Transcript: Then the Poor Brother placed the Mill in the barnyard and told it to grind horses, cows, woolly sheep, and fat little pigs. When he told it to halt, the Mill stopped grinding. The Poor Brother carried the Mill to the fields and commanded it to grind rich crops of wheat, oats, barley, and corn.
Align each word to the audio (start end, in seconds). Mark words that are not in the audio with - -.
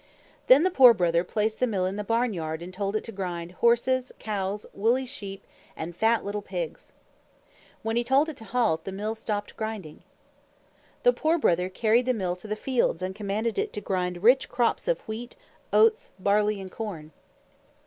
Then 0.47 0.63
the 0.63 0.71
Poor 0.71 0.95
Brother 0.95 1.23
placed 1.23 1.59
the 1.59 1.67
Mill 1.67 1.85
in 1.85 1.95
the 1.95 2.03
barnyard 2.03 2.63
and 2.63 2.73
told 2.73 2.95
it 2.95 3.03
to 3.03 3.11
grind 3.11 3.51
horses, 3.51 4.11
cows, 4.17 4.65
woolly 4.73 5.05
sheep, 5.05 5.45
and 5.77 5.95
fat 5.95 6.25
little 6.25 6.41
pigs. 6.41 6.91
When 7.83 7.95
he 7.95 8.03
told 8.03 8.27
it 8.27 8.35
to 8.37 8.45
halt, 8.45 8.83
the 8.83 8.91
Mill 8.91 9.13
stopped 9.13 9.55
grinding. 9.55 10.01
The 11.03 11.13
Poor 11.13 11.37
Brother 11.37 11.69
carried 11.69 12.07
the 12.07 12.15
Mill 12.15 12.35
to 12.37 12.47
the 12.47 12.55
fields 12.55 13.03
and 13.03 13.13
commanded 13.13 13.59
it 13.59 13.73
to 13.73 13.79
grind 13.81 14.23
rich 14.23 14.49
crops 14.49 14.87
of 14.87 15.01
wheat, 15.01 15.35
oats, 15.71 16.09
barley, 16.17 16.59
and 16.59 16.71
corn. 16.71 17.11